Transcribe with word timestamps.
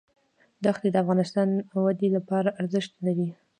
دښتې 0.63 0.89
د 0.91 0.95
اقتصادي 1.03 1.57
ودې 1.83 2.07
لپاره 2.17 2.49
ارزښت 2.61 2.93
لري. 3.05 3.27